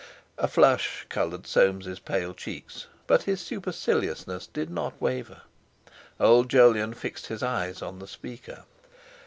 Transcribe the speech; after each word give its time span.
A 0.39 0.47
flush 0.47 1.05
coloured 1.09 1.45
Soames's 1.45 1.99
pale 1.99 2.33
cheeks, 2.33 2.87
but 3.05 3.21
his 3.29 3.39
superciliousness 3.39 4.47
did 4.47 4.71
not 4.71 4.99
waver. 4.99 5.41
Old 6.19 6.49
Jolyon 6.49 6.95
fixed 6.95 7.27
his 7.27 7.43
eyes 7.43 7.83
on 7.83 7.99
the 7.99 8.07
speaker. 8.07 8.63